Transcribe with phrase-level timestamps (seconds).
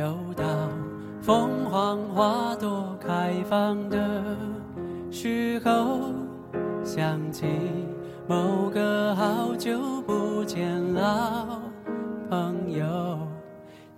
[0.00, 0.44] 又到
[1.20, 3.98] 凤凰花朵开放的
[5.10, 5.98] 时候，
[6.82, 7.44] 想起
[8.26, 11.60] 某个好久不见老
[12.30, 13.18] 朋友，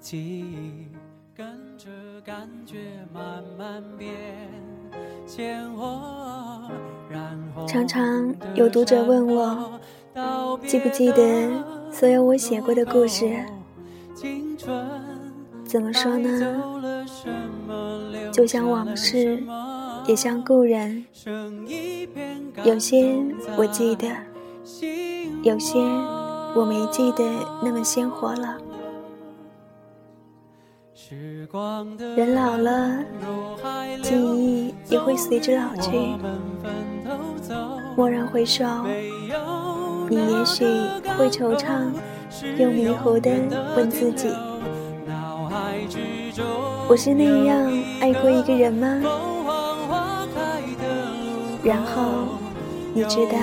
[0.00, 0.88] 记忆
[1.36, 1.46] 跟
[1.78, 1.88] 着
[2.24, 2.78] 感觉
[3.14, 4.10] 慢慢变
[5.24, 6.68] 鲜活。
[7.68, 9.78] 常常有读者问我，
[10.66, 11.48] 记不记得
[11.92, 13.38] 所有我写过的故事？
[15.72, 16.28] 怎么说呢？
[18.30, 19.42] 就像往事，
[20.06, 21.02] 也像故人。
[22.62, 23.16] 有些
[23.56, 24.06] 我记得，
[25.42, 25.80] 有些
[26.54, 27.24] 我没记得
[27.64, 28.58] 那么鲜活了。
[32.16, 33.02] 人老了，
[34.02, 35.90] 记忆也会随之老去。
[37.96, 38.66] 蓦然回首，
[40.10, 40.66] 你也许
[41.16, 41.90] 会惆怅，
[42.58, 43.30] 又迷糊地
[43.74, 44.28] 问自己：
[46.88, 48.86] 我是那样爱过一个人吗？
[51.62, 52.38] 然后
[52.94, 53.38] 你知道，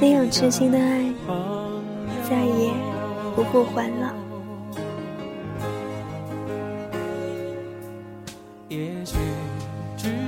[0.00, 1.12] 那样痴心的爱
[2.28, 2.72] 再也
[3.34, 4.14] 不复还了。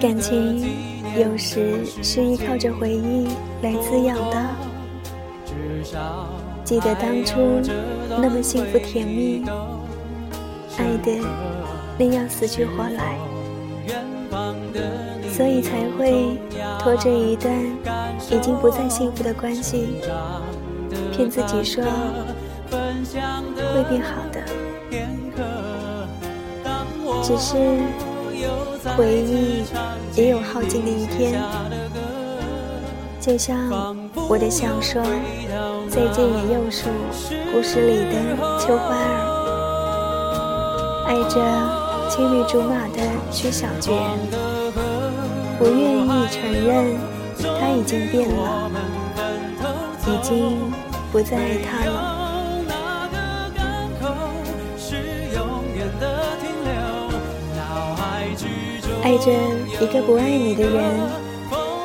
[0.00, 0.96] 感情。
[1.18, 3.27] 有时是依靠着回忆
[3.62, 4.46] 来滋养的。
[6.62, 7.40] 记得当初
[8.20, 9.42] 那么幸福甜蜜，
[10.78, 11.12] 爱的
[11.98, 13.19] 那样死去活来，
[15.30, 16.38] 所以才会
[16.78, 17.55] 拖着一段
[18.30, 20.00] 已经不再幸福的关系，
[21.12, 21.84] 骗自己说
[23.74, 24.41] 会变好的。
[27.22, 27.56] 只是。
[28.96, 29.64] 回忆
[30.14, 31.42] 也有耗尽的一天，
[33.20, 33.58] 就像
[34.28, 35.02] 我的小说
[35.89, 36.89] 《再见也又树》
[37.52, 39.45] 故事里的秋花儿，
[41.06, 41.40] 爱着
[42.11, 42.98] 青梅竹马的
[43.30, 43.94] 曲小娟，
[45.56, 46.96] 不愿意承认
[47.61, 48.70] 他已经变了，
[50.08, 50.58] 已经
[51.12, 52.12] 不再爱他了。
[59.05, 59.30] 爱着
[59.80, 60.83] 一个不爱你的人，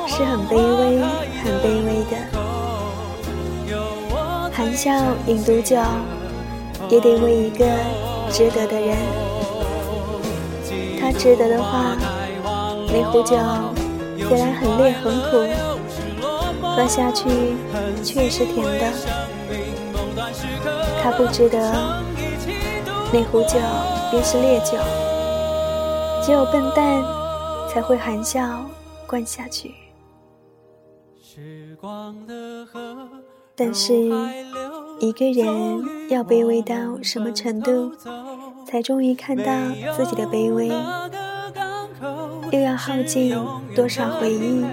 [0.08, 1.00] 是很卑微、
[1.44, 2.16] 很卑微的。
[4.52, 4.90] 含笑
[5.28, 5.76] 饮毒酒，
[6.88, 7.64] 也得为一个
[8.32, 8.96] 值得的人。
[10.98, 11.94] 他值得的话，
[12.88, 13.36] 那壶酒
[14.26, 15.46] 虽然很烈很苦，
[16.62, 17.28] 喝下去
[18.02, 18.90] 却是甜的。
[21.02, 21.58] 他不值得，
[23.12, 23.58] 那壶酒
[24.10, 24.78] 便是烈酒。
[26.24, 27.04] 只有笨蛋
[27.68, 28.64] 才会含笑
[29.06, 29.74] 灌下去。
[33.54, 33.92] 但是，
[35.02, 37.92] 一个人要卑微到什么程度，
[38.64, 39.44] 才终于看到
[39.96, 40.68] 自己的卑微？
[42.52, 43.36] 又要耗尽
[43.74, 44.64] 多少回忆，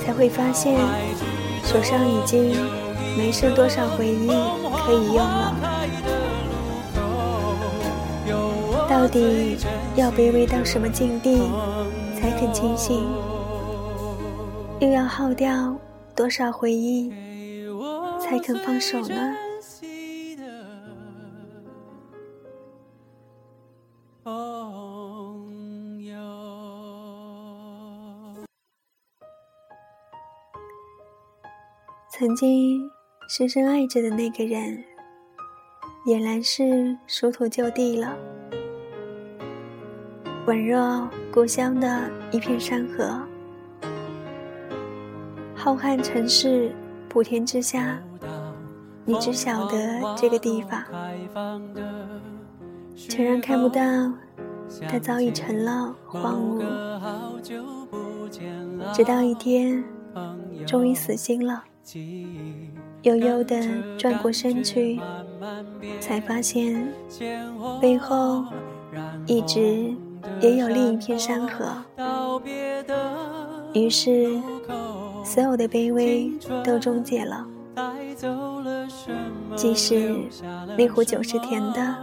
[0.00, 0.78] 才会发现
[1.64, 2.54] 手上已经
[3.18, 5.52] 没剩多少回忆可以用了？
[8.88, 9.56] 到底
[9.96, 11.50] 要卑微到什么境地
[12.20, 13.04] 才肯清醒？
[14.78, 15.74] 又要耗掉
[16.14, 17.12] 多少回忆
[18.20, 19.34] 才肯放手呢？
[32.22, 32.88] 曾经
[33.28, 34.78] 深深爱着的那个人，
[36.06, 38.16] 俨然是殊途就地了。
[40.46, 43.20] 宛若故乡的一片山河，
[45.52, 46.72] 浩瀚城市，
[47.08, 48.00] 普天之下，
[49.04, 50.80] 你只晓得这个地方，
[52.94, 53.82] 全然看不到，
[54.88, 56.62] 它早已成了荒芜。
[58.94, 59.82] 直到一天，
[60.64, 61.64] 终于死心了，
[63.02, 63.60] 悠悠地
[63.98, 65.00] 转过身去，
[66.00, 66.86] 才发现
[67.80, 68.44] 背后
[69.26, 69.94] 一直。
[70.40, 71.66] 也有另一片山河，
[73.74, 74.40] 于是
[75.24, 76.30] 所有的卑微
[76.62, 77.44] 都终结了。
[79.56, 80.16] 即使
[80.78, 81.96] 那壶酒是甜的，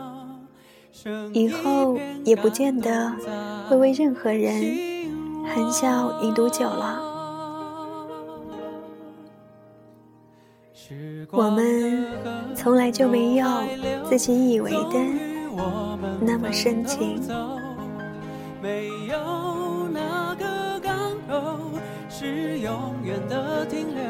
[1.31, 3.09] 以后也不见得
[3.69, 4.53] 会为任何人
[5.45, 7.08] 含笑饮毒酒了。
[11.31, 12.07] 我们
[12.56, 13.45] 从来就没有
[14.09, 15.00] 自己以为的
[16.19, 17.21] 那么深情。
[18.62, 20.95] 没有哪个港
[21.27, 24.03] 口是永远的停留，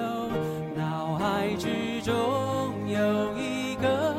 [0.76, 2.16] 脑海之中
[2.88, 2.98] 有
[3.38, 4.16] 一个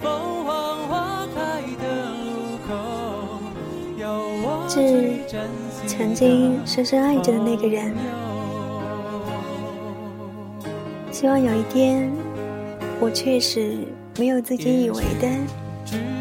[0.00, 2.74] 凤凰花开的路口。
[3.96, 4.08] 有
[4.42, 4.66] 我
[5.86, 7.94] 曾经深深爱着的那个人。
[11.20, 12.10] 希望有一天，
[12.98, 13.76] 我确实
[14.18, 15.28] 没有自己以为的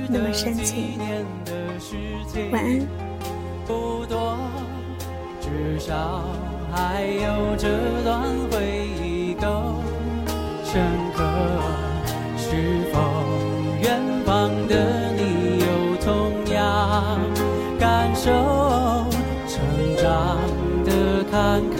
[0.10, 1.00] 那么深情。
[2.52, 2.82] 晚安。
[3.66, 4.38] 不多，
[5.40, 6.26] 至少
[6.74, 7.70] 还有这
[8.04, 9.76] 段回忆够
[10.66, 10.84] 深
[11.16, 11.24] 刻。
[12.36, 13.00] 是否
[13.82, 17.18] 远方的你有同样
[17.80, 18.30] 感受？
[19.48, 19.64] 成
[19.96, 20.38] 长
[20.84, 21.80] 的坎坷，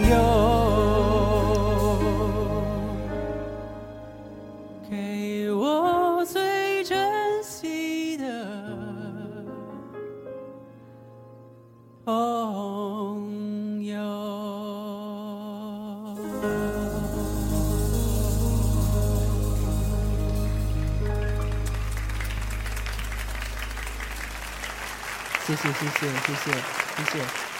[25.51, 26.51] 谢谢谢谢谢谢
[26.95, 27.50] 谢谢。